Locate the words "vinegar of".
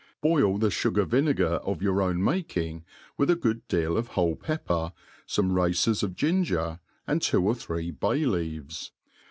1.05-1.83